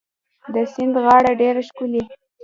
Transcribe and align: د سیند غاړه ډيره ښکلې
د 0.53 0.55
سیند 0.73 0.95
غاړه 1.03 1.31
ډيره 1.41 1.61
ښکلې 1.67 2.03